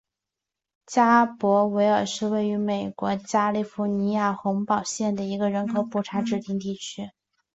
[0.87, 7.11] 加伯维尔是位于美国加利福尼亚州洪堡县的一个人口普查指定地区。